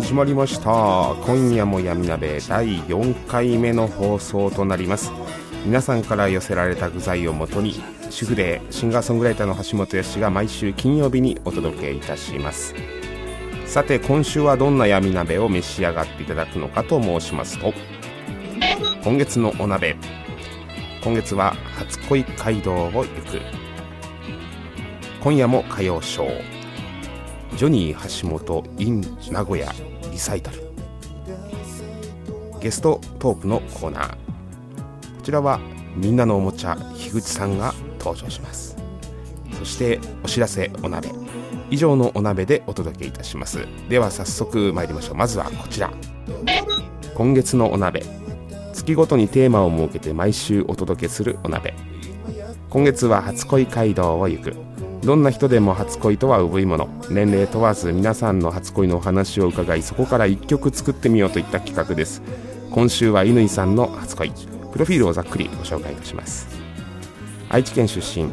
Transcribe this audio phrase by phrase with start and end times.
[0.00, 1.14] 始まりました。
[1.26, 5.12] 今夜も闇鍋第4回目の放送となります。
[5.66, 7.74] 皆さんから寄せられた具材をもとに
[8.08, 12.74] 主婦でシンガーソングライターの橋本康が毎週金曜日にお届けいたします。
[13.66, 17.74] さて今週はどんな闇鍋を召し上がっていただくのかと申しますと
[19.04, 19.96] 今月のお鍋。
[21.04, 23.06] 今月は初恋街道を行く。
[25.22, 26.59] 今夜も歌謡ショー。
[27.56, 29.70] ジョニー橋本 in 名古屋
[30.10, 30.70] リサイタル。
[32.60, 34.10] ゲストトークのコーナー。
[34.10, 34.16] こ
[35.22, 35.60] ちらは
[35.94, 38.76] みんなのおもちゃ樋口さんが登場します。
[39.58, 41.10] そしてお知らせお鍋。
[41.70, 43.66] 以上のお鍋でお届けいたします。
[43.88, 45.16] では早速参りましょう。
[45.16, 45.92] まずはこちら。
[47.14, 48.02] 今月のお鍋。
[48.72, 51.74] 月ごとにテーマを設けて毎週お届けするお鍋。
[52.70, 54.69] 今月は初恋街道を行く。
[55.04, 62.22] どんな人でも初恋とは産いもの年齢問わず皆さんの初恋のお話を伺いそこから1曲作ってみようといった企画です。
[62.70, 64.30] 今週は乾さんの初恋。
[64.72, 66.46] プロフィールをざっくりご紹介いたします。
[67.48, 68.30] 愛知県出身。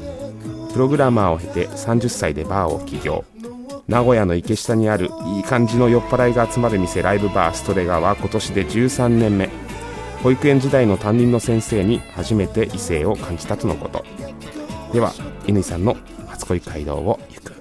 [0.74, 3.24] プログラマーを経て30歳でバーを起業。
[3.88, 9.50] 名古屋の池下にあるいい感じの酔っ払いが集まる店ライブバーストレガは今年で13年目。
[10.22, 14.04] 保育園時代の担任の先生に初めて異性を感じたとのこと。
[14.92, 15.14] では
[15.46, 15.96] 乾さんの
[16.48, 17.54] 初恋街道を行く。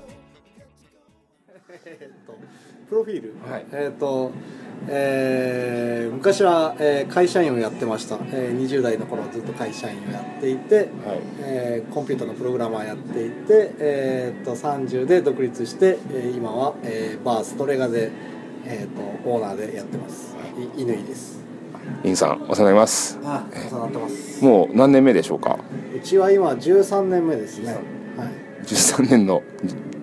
[2.88, 3.66] プロフィール、はい。
[3.72, 4.30] えっ、と、
[4.86, 10.86] えー昔は、えー会社員をやってました、えー20代の頃ずっと会社員をやっていて、はい。
[11.41, 18.12] えーコンピューターのプログラマーやっていて、えー、と30で独立して、えー今は、えーバーストレガで、
[18.64, 20.36] えー、とオーナーでやってます。
[20.60, 20.68] い。
[20.76, 21.41] 乾です。
[22.04, 23.18] 乾さんお世話になります。
[23.24, 24.44] あお世話になってます。
[24.44, 25.58] もう何年目でしょうか？
[25.92, 27.72] うちは今13年目ですね。
[27.72, 28.06] はい
[28.66, 29.43] 13年の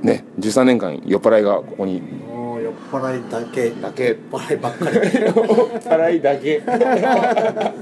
[0.02, 2.02] ね13年間酔っ払いがここに。
[2.64, 3.70] 酔っ払いだけ。
[3.72, 4.06] だけ。
[4.08, 4.96] 酔っ払いばっかり。
[4.96, 5.04] 酔っ
[5.82, 6.62] 払いだけ。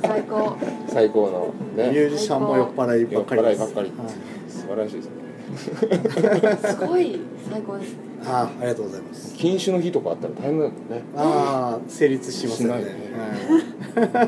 [0.01, 0.57] 最高。
[0.87, 3.61] 最高のミねュージシャンも酔っ払いばっかりです。
[3.61, 3.87] 酔っ払いばっかり。
[3.89, 7.19] はい素晴らしいですねすごい
[7.49, 8.11] 最高ですね。
[8.23, 9.35] あありがとうございます。
[9.35, 10.75] 禁酒の日とかあったら大変だよね。
[11.15, 12.75] ああ成立しませんね。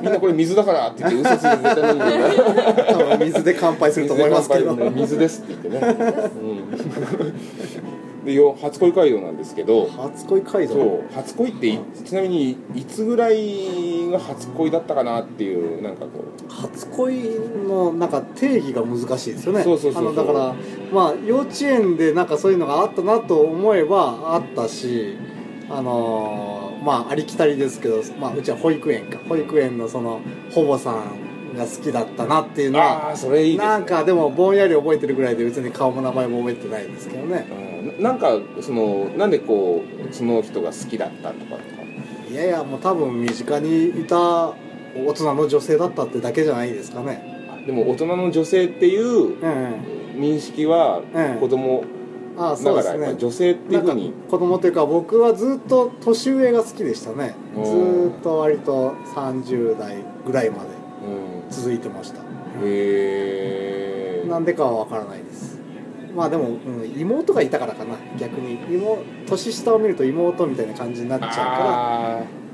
[0.01, 4.75] みんなこれ水だからって言って嘘ついて絶対飲む 水で乾杯すると思いますけど。
[4.75, 5.95] 水ですって言ってね、
[6.41, 7.93] うん、
[8.25, 10.73] でよ初恋街道なんですけど初恋街道？
[10.73, 19.63] そう初恋っていちなみにいつぐらいが初恋だったかなっていうなんかこ初恋のなんか定義が難しいですよね。
[19.63, 20.56] そうそうそうだから
[20.94, 25.17] まあ幼稚園でなんかそういうのがあったなと思えばあったし
[25.69, 29.17] あのーまあありきたりですけど、まあ、うちは保育園か。
[29.29, 30.19] 保育園のその
[30.51, 31.22] 保母さん
[31.56, 37.47] が好きだったなっていううのはああそれいいね、なんかでもぼんやり覚えてるぐらいで別に顔も名前も覚えてないですけどね。
[37.97, 38.03] うん。
[38.03, 41.56] なんかそのなんでこうその人が好きだったとか？
[41.56, 41.62] とか
[42.30, 44.18] いやいやもう多分身近にいた
[44.96, 47.64] 大人の女性だったってだけじゃないですかね。
[47.66, 49.50] でも大人の女性っていううん。
[49.50, 51.40] うん認識はうん。
[51.40, 51.84] 子供
[52.38, 53.16] ああそだうですね。
[53.17, 57.35] 女性っていうんふうに子供というか僕はずっと年上が好きでしたね。
[57.55, 60.70] ずーっと割と30代ぐらいまで。
[61.08, 62.22] うん続いてました。
[62.63, 65.59] へえなんでかは分からないです。
[66.16, 67.95] まあでも、うん、妹がいたからかな。
[68.19, 68.59] 逆に。
[68.75, 71.41] 妹年下を見ると妹みたいな感じになっちゃうか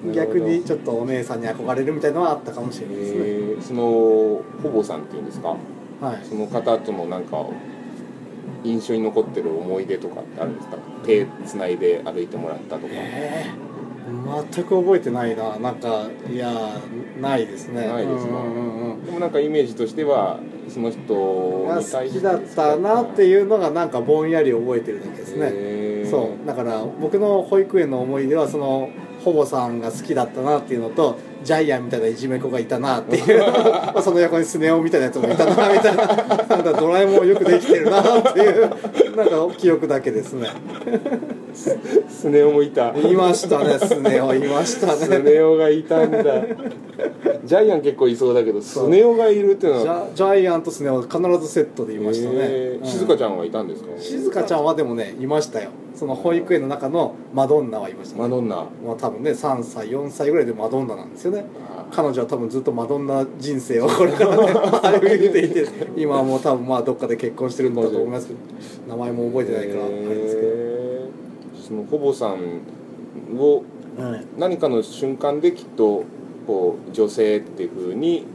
[0.07, 3.13] ら逆になちょっとお姉さんに憧れるみたいのはあったかもしれるないです
[3.57, 3.61] ね。
[3.61, 3.81] その
[4.63, 5.49] ほぼさんっていうんですか？
[6.01, 6.25] はい。
[6.25, 7.45] その方とのなんか
[8.63, 10.77] 印象に残ってる思い出とかってあるんですか？
[11.05, 12.93] 手つないで歩いてもらったとか。
[12.93, 13.69] えー
[14.51, 15.57] 全く覚えてないな。
[15.57, 16.51] なんかいや
[17.19, 17.87] ないですね。
[17.87, 19.05] ないですかうんうんうん。
[19.05, 20.39] でもなんかイメージとしては
[20.69, 26.09] その人まあに対して好きだったなっていうのがなんかぼんやり覚えてるだけですね。
[26.09, 26.47] そう。
[26.47, 28.89] だから僕の保育園の思い出はその
[29.23, 33.43] ほぼさんが好きだったなっていうのとジャイアンみたいないじめっ子がいたなっていう
[34.01, 36.05] その横にスネ夫みたいなやつもいたなみたいな。
[36.05, 38.69] なんかドラえもんよくできてるなっていう
[39.15, 40.47] なんか記憶だけですね
[41.53, 42.89] スネ夫もいた。
[42.95, 46.19] いましたねスネ夫いましたスねネ夫がいたんだ。
[47.45, 52.85] ジャイアン結構いそうだけどスネ夫がいるっていうのジはャジャイアンとスネ夫必ずセットでいましたね、へーうん。
[52.85, 53.89] 静香ちゃんはいたんですか？
[53.99, 55.69] 静香ちゃんはでもねいましたよ。
[55.95, 58.55] その保育園の中のマドンナはいました、ね、マドンナ。
[58.83, 61.45] もう多分ね3歳4歳ぐらいでマドンナなんですよね。
[61.67, 65.65] あ彼女は多分ずっとマドンナ人生を これからね歩いていて
[65.97, 68.39] 今はもう多分まあどっかで結婚してるんだと思いますけど
[68.87, 70.28] 名前も覚えてないからあれですけど、へー
[71.69, 72.61] そのほぼさん
[73.37, 73.63] を
[73.97, 74.25] はい。
[74.37, 76.03] 何かの瞬間できっと
[76.47, 78.25] こう女性っていうふうに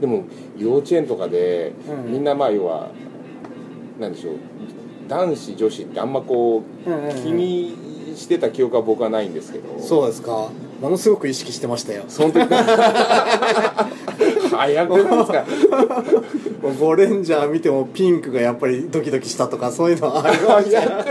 [0.00, 0.24] でも
[0.56, 2.12] 幼稚園とかで、うん。
[2.12, 2.90] みんなまあ要は
[3.98, 4.34] なんでしょう
[5.08, 6.90] 男子女子ってあんまこう、
[7.22, 9.80] 気にしてた記憶は僕はないんですけど。
[9.80, 10.50] そうですか。
[10.80, 12.04] ものすごく意識してましたよ。
[12.08, 12.40] その時
[14.50, 15.44] 早くないですか？
[16.80, 21.04] ゴレンジャー見てもピンクがやっぱりドキドキしたとかそういうのはありますか？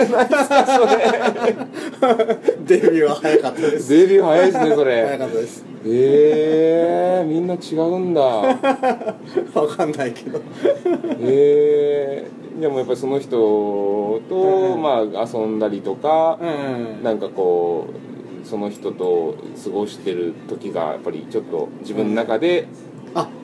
[2.65, 3.93] デビューは早かったでそす。
[3.93, 5.65] れデビュー早いですねそ早れかったです。
[5.85, 8.21] ええみんな違うんだ。
[8.21, 8.57] わ
[9.67, 10.41] かんないけど。
[11.21, 14.81] ええでもやっぱりその人と、うん。
[14.81, 17.87] まあ遊んだりとか、うんなんかこ
[18.43, 22.96] うその人と過ごしてる時がやっぱりちょっと自分の中で、あ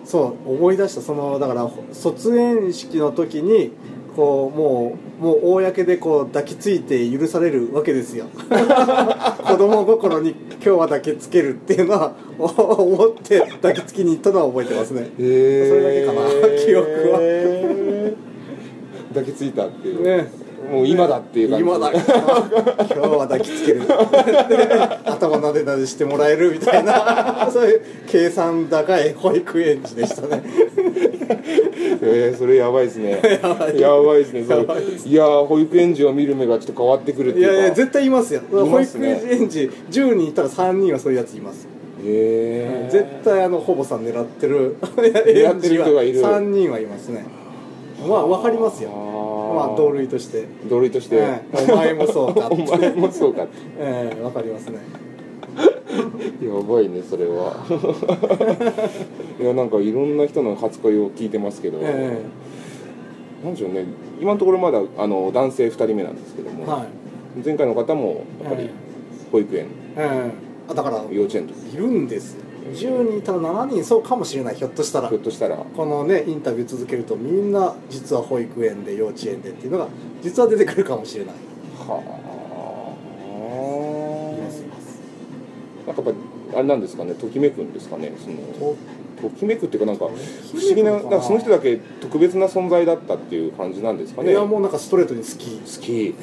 [0.06, 1.02] そう思い出した。
[1.02, 3.72] そのだから卒園式の時に
[4.16, 8.26] こうもうもう公でこう抱きついて許されるわけですよ。
[8.36, 15.10] 子供心に今日は抱きつけるっていうのはお思って抱きつきに行ったのは覚えてますね。
[15.20, 18.14] へそれだけかな記憶はは。
[19.10, 21.64] 抱きついたっていう、ねもう今だっていう感じ。
[21.64, 21.92] 今だ。
[21.92, 23.82] 今日は抱きつける。
[23.82, 23.88] で
[25.06, 27.50] 頭なでなでしてもらえるみたいな。
[27.52, 30.44] そういう計算高い保育園児でしたね。
[32.06, 33.22] えー、それやばいですね。
[33.42, 33.80] やばい。
[33.80, 34.60] やばいですねそれ。
[34.60, 37.54] いやー保育園児を見る目がちょっと変わってくるっていうか。
[37.54, 38.42] いやいや絶対いますよ。
[38.52, 41.68] 保育園児10人いたら3人はそういうやついます。
[42.04, 44.78] へえ絶対あのほぼさん狙ってる。
[44.80, 46.22] 狙ってる人がいる。
[46.22, 47.26] 3人はいますね。
[48.08, 48.90] まあ分かりますよ
[49.54, 50.46] まあ同類として。
[50.70, 51.72] 同類として、ええ。
[51.72, 53.48] お前もそうか お前もそうか
[53.80, 54.80] ええ分かりますね。
[56.42, 57.56] やばいねそれは。
[59.40, 62.22] いやなんかいろんな人の初恋を聞いてますけど、え
[63.44, 63.86] なんでしょうね。
[64.20, 67.46] 今のところまだあの男性2人目なんですけども、えはい。
[67.46, 68.70] 前回の方もやっぱりえ
[69.32, 69.66] 保育園、
[69.98, 70.32] ええ。
[70.70, 72.38] あだから幼稚園といるんです
[72.72, 74.56] 10人いたら7人そうかもしれない。
[74.56, 75.10] ひょっとしたら。
[75.10, 75.58] ひょっとしたら。
[75.58, 79.88] このねインタビュー続けるとみんな実は保育園で幼稚園でっていうのが
[80.22, 81.36] 実は出てくるかもしれない。
[81.88, 82.04] はい
[84.42, 85.00] ますいます。
[85.88, 86.14] なんかやっ
[86.52, 88.78] ぱあれなんですかねときめくんですかねそのと
[89.22, 90.08] ときめくっていうかなんか
[90.52, 94.32] 不不思議ななんかその人だけ特別な存在だったっていう感じなんですかね。
[94.32, 95.60] いやもうなんかストレートに好き。
[95.60, 96.16] 好き。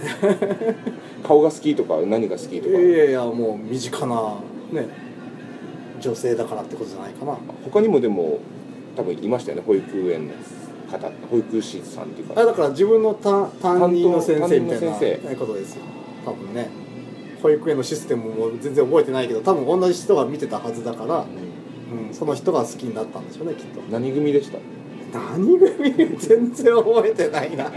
[1.26, 2.78] 顔が好きとか何が好きとか。
[2.78, 4.34] いやいやもう身近な
[4.72, 5.09] ね
[6.00, 7.36] 女性だからってことじゃないかな。
[7.64, 8.40] 他にもでも
[8.96, 9.62] 多分いましたよね。
[9.66, 10.34] 保育園の
[10.90, 12.40] 方保育士さんっていうか。
[12.40, 15.82] あだから自分の担担任の先生みたいなことですよ。
[16.24, 16.68] 多分ね。
[17.42, 21.24] 保育園のシステムも全然覚えてないけど多分同じ人が見てたはずだから、
[21.92, 22.08] うん。
[22.08, 23.80] うん、その人が好きになったんでしょうねきっと。
[23.90, 24.58] 何組でした？
[25.12, 27.72] 何組全然覚えてないな。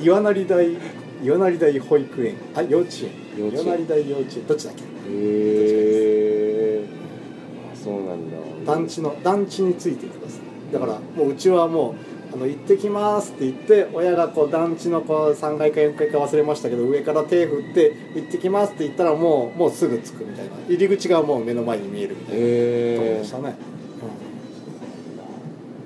[0.00, 0.76] 岩成大
[1.22, 2.36] 岩成大保育園。
[2.54, 3.10] あ幼稚園。
[3.38, 3.64] 幼稚園。
[3.64, 4.46] 岩成大幼稚園。
[4.46, 4.82] どっちだっけ？
[4.82, 5.95] へえあ
[7.86, 8.36] そうなんだ。
[8.66, 11.94] 団地の団地についてくださいだからもううちはもう
[12.34, 20.50] あの行ってきますって言って親がこう団地のこう3階か4階か忘れましたけど上から手振って行ってきますって言ったらもうもうすぐ着くみたいな。
[20.68, 23.56] 入り口がもう目の前に見えるみたいなところでしたね、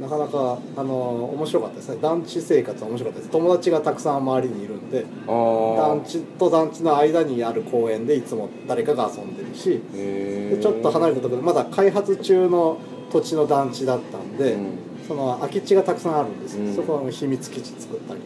[0.01, 1.99] なかなかあの面白かったですね。
[2.01, 3.31] 団地生活は面白かったです。
[3.31, 12.79] 友達がたくさん周りにいるんで団地と団地の間にある公園でいつも誰かが遊んでるしでちょっと離れたところでまだ開発中の
[13.13, 14.79] 土地の団地だったんで、うん。
[15.07, 16.57] その空き地がたくさんあるんです。
[16.57, 16.75] よ、うん。
[16.77, 18.21] そこは秘密基地作ったり、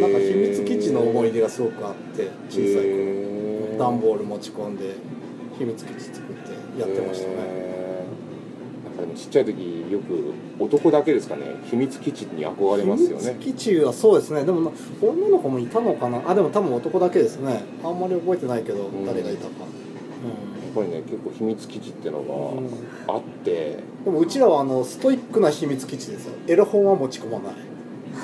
[0.00, 3.78] なんか秘密基地の思い出がすごくあって小さい頃。
[3.78, 4.94] 段ボール持ち込んで
[5.58, 7.34] 秘密基地作ってやってましたね、
[9.16, 13.36] ちっちゃい時よく男だけですかね秘密基地に憧れますよね。
[13.40, 14.44] 秘密基地はそうですね。
[14.44, 14.70] でもな
[15.02, 16.22] 女の子もいたのかな？
[16.28, 17.62] あでも多分男だけですね。
[17.82, 19.04] あんまり覚えてないけどん。
[19.06, 19.50] 誰がいたか、
[20.74, 22.22] ぱりね結構秘密基地っての
[23.06, 26.34] があって、でもうちらはあのストイックな秘密基地ですよ。
[26.48, 27.54] エロ本は持ち込まない。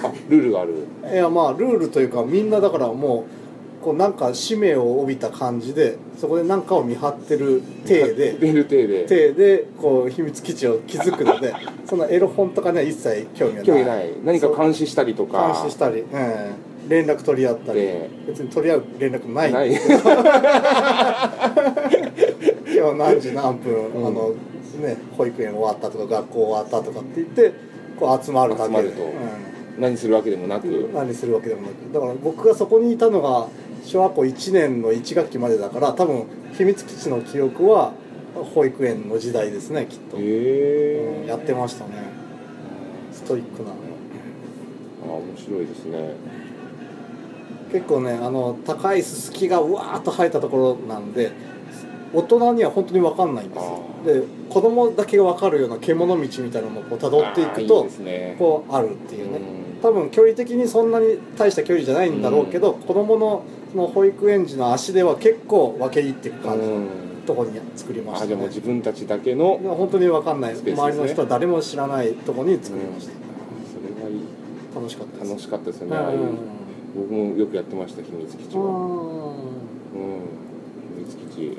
[0.03, 0.87] あルールがある。
[1.13, 3.40] いやまあルールというかみんなだからもう
[3.83, 9.07] こうなんか使命を帯びた感じでそこで何かを見張ってる体で 出る体で。
[9.07, 11.55] 体でこう秘密基地を築くので
[11.87, 13.67] そのエロ本とかには一切興味はない。
[13.67, 14.11] 興味ない。
[14.25, 15.53] 何か監視したりとか。
[15.63, 16.09] 監視したり、うん、
[16.89, 17.81] 連絡取り合ったり。
[17.81, 19.53] で別に取り合う連絡ない。
[19.53, 19.71] ない。
[22.73, 24.07] 今日何時何分、うん。
[24.07, 24.35] あの
[24.83, 27.53] ね保育園終わったとか学校終わったとかって言って
[27.99, 29.03] こう集まるだけで、集まると。
[29.79, 31.93] 何するわけでもなく、うん、何するわけでもなく。
[31.93, 33.49] だから僕がそこにいたのが
[33.91, 36.25] 小学校1年の1学期までだから多分
[36.57, 37.93] 秘密基地の記憶は
[38.55, 41.91] 保育園の時代ですねきっと、うんやってましたね。
[43.13, 43.71] ストイックな。
[43.71, 43.75] あ
[45.13, 46.15] 面白いですね。
[47.73, 51.33] 結構ねあの高いススキがうわーっと生えたところなんで
[52.13, 53.83] 大人には本当に分かんないんですよ。
[54.05, 58.37] で子供だけが分かるような獣道みたいなのもこう辿っていくとね。
[58.39, 59.39] こうあるっていうね。
[59.39, 59.81] うん。
[59.83, 66.89] 多分距離的にそんなに大した距離じゃないんだろうけど、子供のその保育園児の足では結構分け入っていく感じのうん。
[67.27, 68.25] ところに作りましたね。
[68.25, 74.21] あじゃあもう自分たちだけの本当に分かんない、周りの人は誰も知らないところに作りました、それがいい。
[74.75, 75.93] 楽しかった楽しかったですようん。
[75.93, 76.19] ねああいう
[76.97, 78.63] 僕もよくやってました秘密基地は。
[78.65, 78.71] うん。
[78.71, 79.41] うん。
[80.97, 81.59] 秘密基地。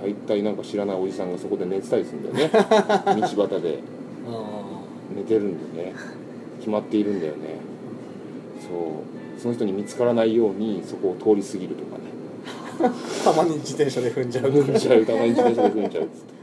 [0.00, 2.50] 大体なんか知らないおじさんがそこで寝てたりするんだよね。
[2.56, 3.80] 道端で。
[5.14, 5.92] 寝てるんでね。
[6.60, 7.69] 決まっているんだよね
[8.70, 8.76] そ
[9.38, 12.04] うその人に見つからないようにそこを通り過ぎるとかね。
[13.24, 16.04] たまに自転車で踏んじゃう踏んじゃうたまに自転車で踏んじゃう。
[16.04, 16.40] っつって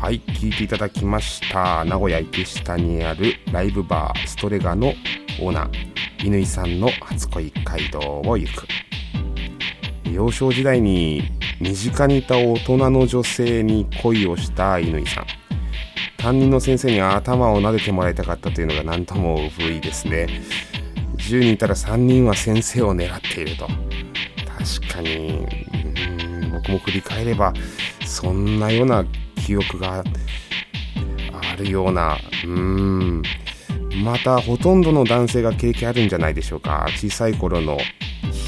[0.00, 1.84] はい聞いていただきました。
[1.84, 4.92] 名古屋池下にあるライブバーストレガの
[5.40, 5.70] オーナー
[6.18, 8.66] 乾さんの初恋街道を行く。
[10.12, 11.22] 幼少時代に
[11.60, 15.41] 身近にいた大人の女性に恋をした乾さん
[16.22, 20.28] 担任の先生に頭を撫でてもらいたかったというのが何とも不意ですね。
[21.16, 23.66] 10人いたら3人は先生を狙っていると。
[23.66, 25.44] 確かに
[26.52, 27.52] 僕も振り返れば
[28.06, 29.04] そんなような
[29.44, 30.04] 記憶が
[31.32, 33.22] あるようなうーん。
[34.04, 36.86] またほとんどの男性が経験あるんじゃないでしょうか。
[36.96, 37.78] 小さい頃の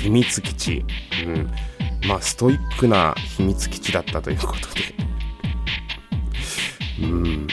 [0.00, 0.84] 秘密基地、
[1.26, 1.50] うん、
[2.06, 5.03] まあストイックな秘密基地だったということで。
[7.00, 7.46] うん。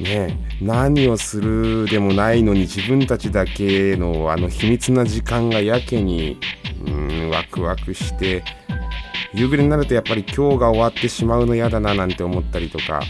[0.00, 6.38] ね何をするでもないのに自分たちだけのあの秘密な時間がやけに
[6.86, 8.42] うんワクワクして
[9.34, 13.02] 夕暮れになるとやっぱり今日が終わってしまうの嫌だななんて思ったりとか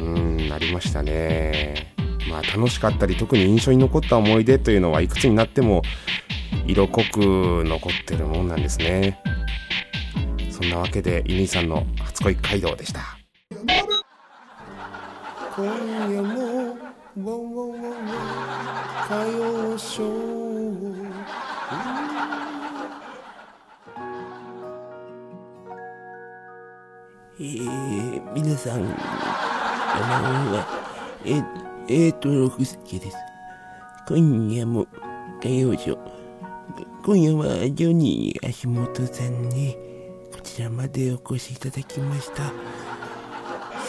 [0.00, 1.92] うんなりましたね。
[2.28, 5.82] まあ楽しかったり特に印象に残った思い出というのはいくつになっても
[6.66, 9.18] 色濃く残ってるもんなんですね。
[10.50, 13.21] そんなわけでイニさんの初恋街道でした。
[15.54, 16.76] 今夜も
[17.14, 18.06] ウォンウォンウォンウォン
[19.04, 20.72] 歌謡ショー
[27.38, 30.66] えー、皆さん、こんばんは。
[31.26, 31.42] え、
[31.88, 33.16] えーと、六助です。
[34.08, 34.86] 今夜も、
[35.40, 35.98] 歌謡ショー。
[37.04, 39.76] 今夜は、ジョニー足元さんに、
[40.32, 42.52] こちらまでお越しいただきました。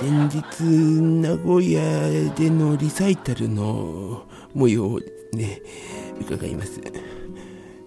[0.04, 0.64] 先日、
[1.02, 5.00] 名古屋でのリサイタルの模様を
[5.32, 5.62] ね、
[6.20, 6.82] 伺います。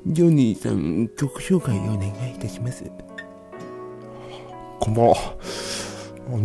[0.07, 2.91] ジョニーさん、曲紹介をお願いいたします。
[4.81, 5.17] こんばんは。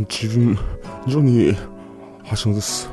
[0.09, 0.59] 自分、
[1.07, 1.57] ジョニー、
[2.31, 2.89] 橋本です。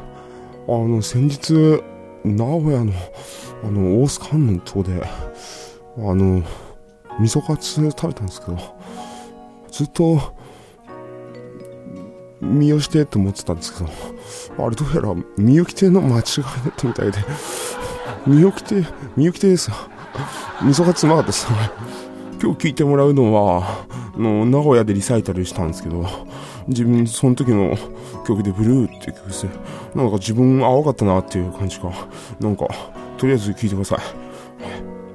[0.68, 1.82] あの、先日、
[2.22, 2.92] 名古屋の、
[3.64, 6.44] あの、大須観音島で、あの、
[7.18, 8.56] 味噌カツ食べたんですけど、
[9.68, 10.37] ずっと、
[12.40, 16.22] 三好亭って思ってたんですけど、あれどうやら、三幸亭の間違いだっ
[16.76, 17.18] たみたいで、
[18.26, 18.82] 三幸亭、
[19.16, 19.76] 三幸亭ですよ。
[20.62, 21.46] 味噌カツうまかったです。
[22.40, 26.06] 今日聞いてもらうのは、の名古屋でリサイタルしたんですけど、
[26.68, 27.76] 自分、その時の
[28.26, 29.50] 曲でブルーっていう曲ですね。
[29.94, 31.90] なんか自分合わかったなっていう感じが、
[32.40, 32.66] なんか、
[33.16, 33.98] とりあえず聴いてください。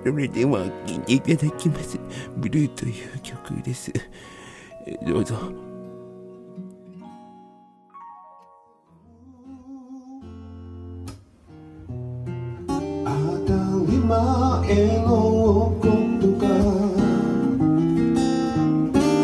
[0.03, 1.97] それでは聴いていただきます。
[2.35, 3.91] ブルーという曲です。
[5.07, 5.62] どうぞ。
[14.03, 15.87] 前のこ
[16.19, 16.47] とが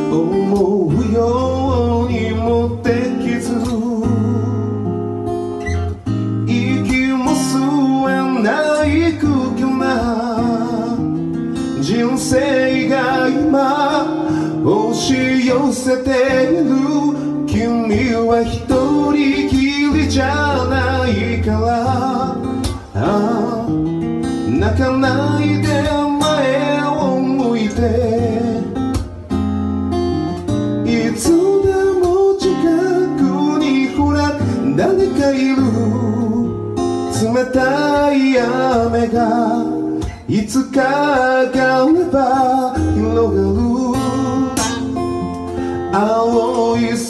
[0.10, 1.69] 思うよ。
[40.50, 40.82] つか
[41.46, 43.70] がれば広がる。
[45.94, 47.09] 青い空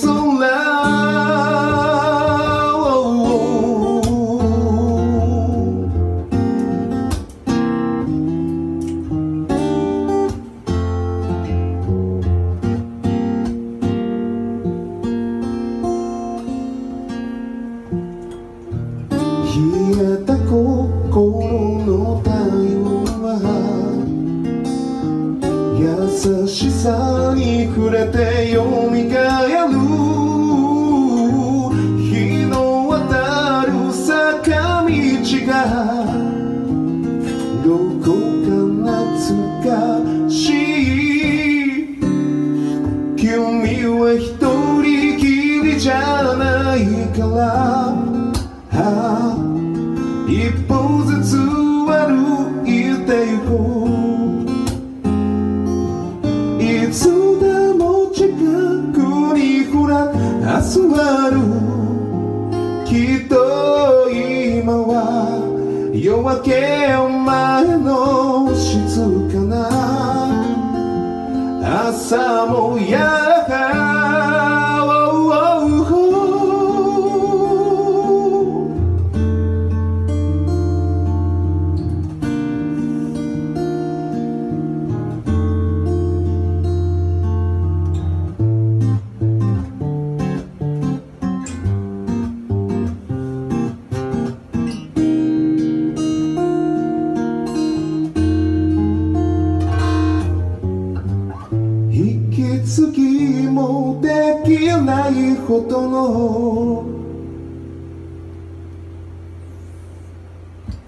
[103.69, 106.85] もできないほどの。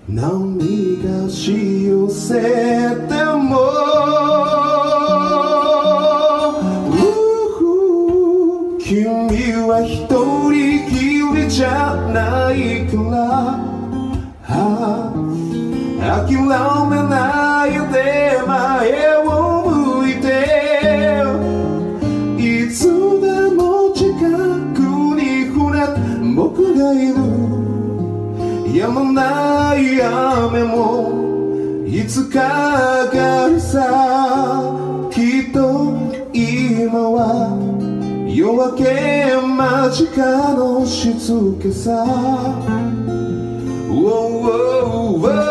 [0.09, 3.00] 涙し寄せ
[32.01, 33.77] いつか上がるさ
[35.13, 35.93] きっと
[36.33, 37.53] 今は
[38.27, 42.03] 夜明け間近の静けさ
[43.87, 44.01] Whoa,
[44.41, 45.50] whoa, whoa, whoa.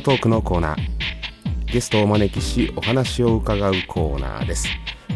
[0.00, 0.78] トトークのコーナー。
[1.70, 4.66] ゲストをお招きしお話を伺うコーナーです。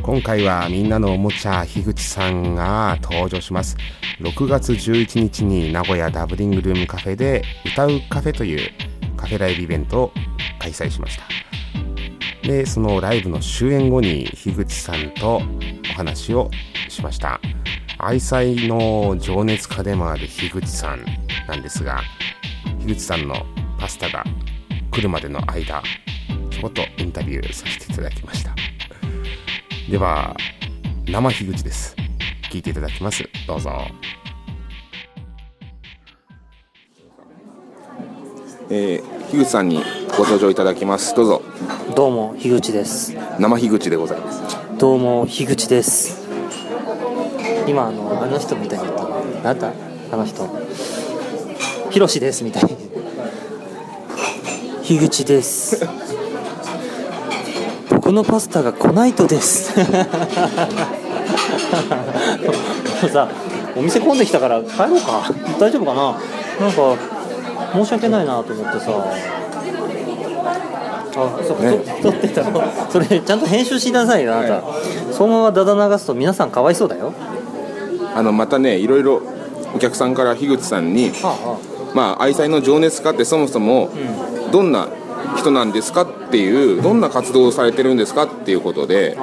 [0.03, 3.79] 今回はみんなのおもちゃ樋口さんが登場します。
[4.21, 8.71] 6月11日に名古屋ダブリングルームカフェで歌うカフェという
[9.17, 10.13] カフェライブイベントを
[10.59, 11.25] 開催しました。
[12.47, 15.41] でそのライブの終演後に樋口さんと
[15.93, 16.51] お話を
[16.91, 17.41] しました。
[17.97, 21.05] 愛妻の情熱家でもある樋口さん
[21.49, 22.03] なんですが
[22.81, 23.47] 樋口さんの
[23.79, 24.25] パスタが
[24.95, 25.83] 来るまでの間
[26.51, 28.55] ちょこっとインタビューさせていただきました。
[29.91, 30.37] では
[31.09, 31.97] 生樋口です。
[32.49, 33.29] 聞いていただきます。
[33.49, 33.73] どうぞ。
[38.71, 39.83] えー、樋口さんに
[40.17, 41.13] ご登場いただきます。
[41.17, 41.43] どうぞ。
[41.97, 43.17] どうも樋口です。
[43.41, 44.57] 生樋口でございます。
[44.79, 46.25] どうも樋口です。
[47.67, 49.09] 今あのあの人みたいに言った
[49.43, 49.73] なんだ？
[50.13, 50.49] あの人。
[51.91, 52.84] ひろしですみたいに
[54.85, 55.89] 樋口です。
[57.89, 59.75] 僕のパスタが来ないとです。
[59.79, 59.85] も
[63.07, 63.31] うさ
[63.75, 65.33] お店混んできたから帰ろうか。
[65.59, 66.13] 大丈夫かな。
[66.61, 66.99] なんか
[67.73, 68.91] 申し訳ないなと思ってさ。
[71.17, 71.79] あそうか、ね。
[71.79, 72.63] と撮ってたの。
[72.91, 74.63] それちゃんと編集しなさいよあなた、
[75.15, 77.15] そのままだだ流すと皆さんかわいそうだよ。
[78.15, 79.23] あのまたねいろいろ
[79.75, 81.59] お客さんから樋口さんには
[81.95, 83.89] まあ愛妻の情熱家ってそもそも
[84.55, 84.87] どんな
[85.37, 89.17] 人なんですかっていうどんな活動をされてるんですかっていうことで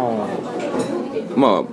[1.37, 1.63] まあ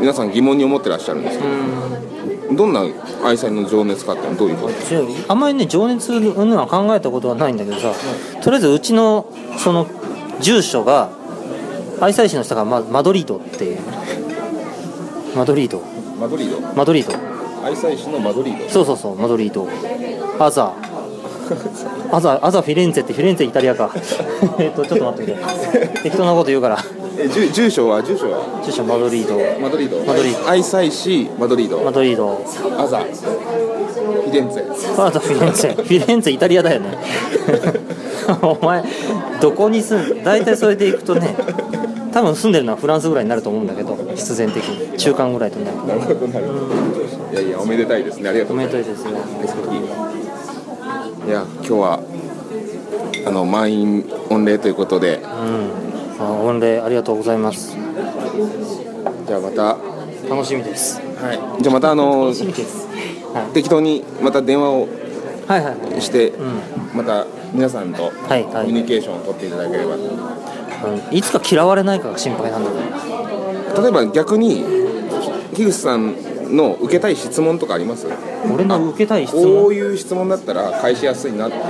[0.00, 2.86] 皆さん疑問に思ってらっしゃるんですけどどんな
[3.22, 4.74] 愛妻の情熱家ってどういうこと？
[4.74, 7.92] ああんまりね情熱うんは考えたことはないんだけどさ
[8.42, 9.86] とりあえずうちのその
[10.40, 11.10] 住所が
[12.00, 13.78] 愛妻市の下がママドリードっていう。
[15.36, 15.82] マドリード。
[16.18, 16.60] マドリード？
[16.74, 17.12] マドリード。
[17.66, 18.70] 愛妻市のマドリード。
[18.70, 19.68] そうそうそうマドリード。
[20.42, 20.72] アザ
[22.10, 23.90] アザアザフィレンツェってフィレンツェイタリアか。
[24.58, 25.38] えっとちょっと待ってく
[25.72, 25.88] れ。
[26.02, 26.78] 適当なこと言うから。
[27.18, 28.62] え住住所は住所は？
[28.64, 29.60] 住所マドリード。
[29.60, 29.98] マドリード。
[30.06, 30.48] マドリード。
[30.48, 31.78] 愛妻市マドリード。
[31.78, 32.40] マドリード。
[32.78, 35.04] アザフィレンツェ。
[35.04, 35.74] アザフィレンツェ。
[35.74, 36.98] フィレンツェイタリアだよね。
[38.42, 38.84] お前
[39.40, 41.34] どこに住ん大体それで行くとね
[42.12, 44.96] 多分住んでるのはフランスぐらいになると思うんだけど必然的に。
[44.98, 47.32] 中間ぐらいとなるなるほどなるほど。
[47.32, 48.28] いやいやおめでたいですね。
[48.28, 49.98] ありがとおうございまめでとうですね。
[50.02, 50.07] す
[51.28, 52.00] いや今日は
[53.26, 55.16] あの満員御礼ということで。
[55.16, 55.70] うん。
[56.18, 57.76] あ御礼ありがとうございます。
[59.26, 59.76] じゃあまた。
[60.26, 61.02] 楽しみです。
[61.20, 61.62] はい。
[61.62, 62.32] じゃあまたあの
[63.52, 64.88] 適当にまた電話を
[65.46, 66.00] はいはいはい。
[66.00, 66.62] して、うん。
[66.96, 68.64] また皆さんとはいはい。
[68.64, 69.96] コミュニケーションを取っていただければ。
[69.96, 71.14] と、うん。
[71.14, 73.82] いつか嫌われないかが心配なんだけど。
[73.82, 74.64] 例えば逆に
[75.52, 76.14] 樋口さん
[76.48, 78.06] の受けたい質問とかあります？
[78.52, 81.62] 俺の受けたい質こう問いう質問だったら返しやすいなっていう。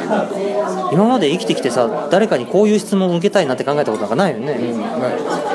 [0.93, 4.59] 今まで生きてきてさ誰かにこういう質問を受けたいなって考えたことなんかないよね、ない。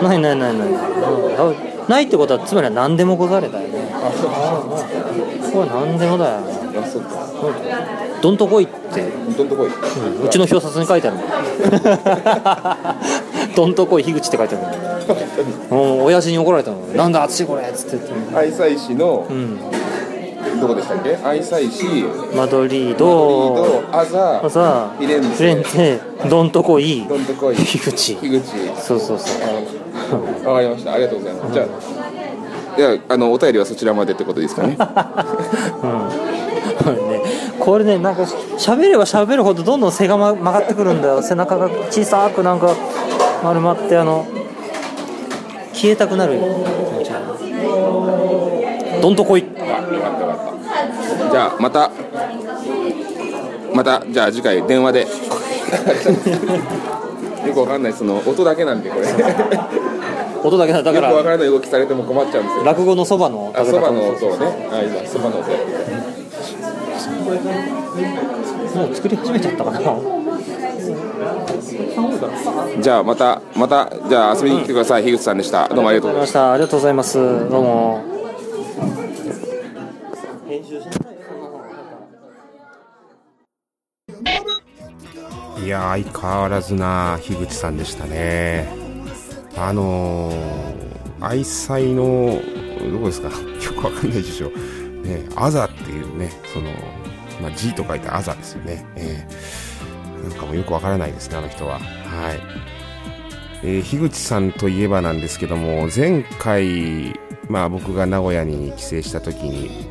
[0.03, 0.59] ないないない、うん
[1.39, 1.53] あ
[1.89, 2.03] ない。
[2.05, 3.73] ってことはつまりは何でもござれだよね。
[5.53, 6.37] これ何でもだよ。
[6.81, 7.27] あそっか。
[8.21, 9.03] どんとこいって、
[9.37, 9.67] どんとこい。
[9.67, 9.73] うん
[10.25, 11.25] うちの表札に書いてあるもん
[13.55, 14.77] どんとこい樋口って書いてある
[15.69, 16.77] もう親父に怒られたの。
[16.95, 18.35] なんだ淳これっつって言って。
[18.35, 19.59] 愛妻市のうん。
[20.59, 21.17] どこでしたっけ？
[21.23, 21.83] 愛妻市
[22.35, 23.05] マドリード。
[23.55, 28.15] ドアザさフィレンツェどんとこいどんとこい樋口。
[28.15, 28.51] 樋口。
[28.81, 29.29] そうそうそう。
[30.45, 30.93] あわかりました。
[30.93, 31.53] ありがとうございます。
[31.53, 31.67] じゃあ
[32.75, 34.75] いやあのお便りはそちらまでってことですかね。
[36.83, 37.21] これね
[37.59, 38.23] これねなんか
[38.57, 41.21] 喋れば喋るほどどんどん背がま曲がってくるんだよ。
[41.21, 42.73] 背中が小さくなんか
[43.43, 44.25] 丸まってあの
[45.73, 47.19] 消えたくなる気持ちが
[49.01, 49.43] どんとこい。
[49.59, 50.37] あよかったよかっ
[51.19, 51.91] たじゃあまた
[53.75, 55.07] またじゃあ次回電話で。
[57.45, 57.93] よくわかんない。
[57.93, 59.07] その音だけなんでこれ。
[59.07, 59.13] よ
[60.43, 60.81] 音だけだ。
[60.81, 62.63] だかくわかららない動きされても困っちゃうんですよ。
[62.63, 64.69] 落語のそばのあそばの音をね。
[64.71, 65.49] あ今そばの音。
[68.79, 69.79] もう作り始めちゃったかな
[72.81, 75.67] じゃあまたまたじゃあ遊びに来てください、樋口さんでした。
[75.69, 76.53] どうもありがとうございました。
[76.53, 77.49] ありがとうございましたありがとうございます。
[77.49, 78.13] どうも。
[85.63, 88.67] いやー相変わらずな樋口さんでしたね。
[89.55, 90.35] あのー、
[91.21, 92.41] 愛妻の
[92.91, 93.29] どこですか？
[93.29, 93.35] よ
[93.79, 94.49] くわかんないでしょ。
[94.49, 96.69] ねアザっていうねその、
[97.41, 99.33] まあ、G と書いてアザですよね、えー、
[100.23, 101.79] なんかもよくわからないですねあの人は。
[101.79, 102.39] はい。
[103.65, 109.87] えー、樋口さんといえばなんですけども前回、まあ、僕が名古屋に帰省した時に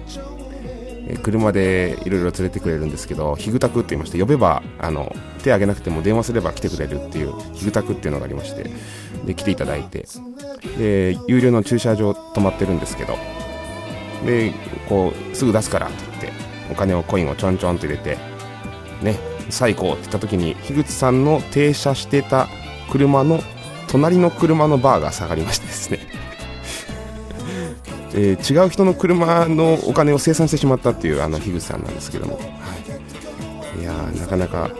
[1.06, 8.70] えー車でいろいろ連れてくれるんですけど、ヒグタクって言いまして、呼べばあの手挙げなくても電話すれば来てくれるっていう、ヒグタクっていうのがありまして、
[9.24, 10.06] で来ていただいて、
[10.78, 13.16] で有料の駐車場止まってるんですけど、
[14.24, 14.52] で
[14.88, 16.32] こうすぐ出すからって言って、
[16.70, 18.16] お金をコインをちょんちょんと入れて、
[19.02, 19.16] ね、
[19.50, 22.48] 最高って言った時に、樋口さんの停車してた
[22.90, 23.40] 車の
[23.88, 25.98] 隣の車のバーが下がりましてですね。
[28.14, 32.40] えー違う人の車のお金を生産してしまったっていうあの樋口さんなんですけども、は
[33.78, 34.70] い、いやーなかなか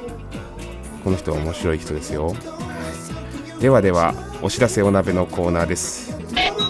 [1.03, 2.35] この人は面白い人ですよ。
[3.59, 6.17] ではではお知らせお鍋のコーナーです、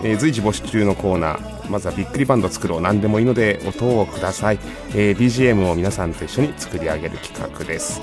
[0.04, 1.61] えー随時募集中のコーナー。
[1.72, 2.80] まずはびっくりバンド作ろう。
[2.80, 4.58] 何でもいいので音をください、
[4.94, 8.00] えー BGM を皆さんと一緒に作り上げる企画です。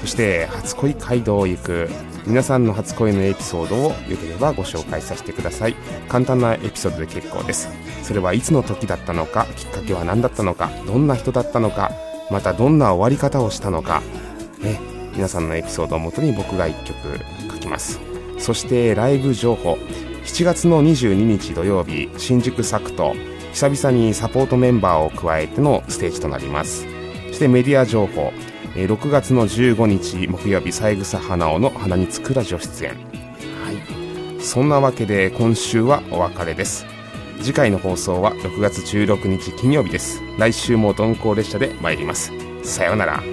[0.00, 1.88] そして初恋街道を行く。
[2.26, 5.74] 皆さんの初恋のエピソードをよければご紹介させてください。
[6.08, 7.68] 簡単なエピソードで結構です。
[8.02, 11.92] それはいつの時だったのかきっかけは何だったのかどんな人だったのか
[12.30, 14.02] またどんな終わり方をしたのか
[14.60, 14.80] ね
[15.14, 18.00] 皆さんのエピソードをもとに僕が1曲書きます。
[18.38, 19.78] そしてライブ情報。
[20.24, 23.14] 7月の22日土曜日新宿サクト
[23.52, 26.86] 久々にサポートメンバーを加えてのステージとなります。
[27.28, 28.32] そしてメディア情報
[28.74, 32.92] えー6月の15日木曜日三枝花尾の花につくラジオ出演。
[32.92, 32.96] は
[34.38, 34.42] い。
[34.42, 36.86] そんなわけで今週はお別れです。
[37.40, 40.22] 次回の放送は6月16日金曜日です。
[40.38, 42.32] 来週も鈍行列車で参ります。
[42.62, 43.22] さようなら「